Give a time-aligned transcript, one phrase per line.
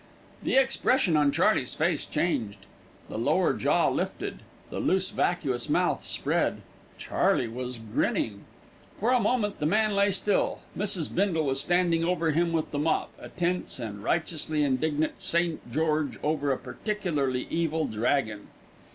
[0.41, 2.57] The expression on Charley's face changed.
[3.07, 4.39] The lower jaw lifted.
[4.71, 6.61] The loose, vacuous mouth spread.
[6.97, 8.45] Charley was grinning.
[8.97, 10.61] For a moment the man lay still.
[10.75, 11.13] Mrs.
[11.13, 15.71] Bindle was standing over him with the mop, a tense and righteously indignant St.
[15.71, 18.47] George over a particularly evil dragon.